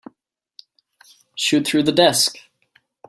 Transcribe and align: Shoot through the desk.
Shoot 1.35 1.67
through 1.67 1.83
the 1.83 1.91
desk. 1.91 2.39